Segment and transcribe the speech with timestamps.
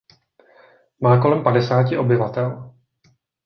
[1.01, 2.73] Má kolem padesáti obyvatel.